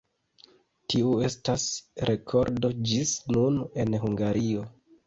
Tiu 0.93 1.11
estas 1.27 1.67
rekordo 2.13 2.75
ĝis 2.89 3.13
nun 3.39 3.65
en 3.87 3.99
Hungario. 4.09 4.71